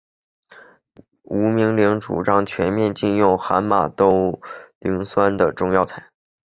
[1.21, 4.41] 吴明铃主张全面禁用含马兜
[4.79, 6.09] 铃酸的中药材。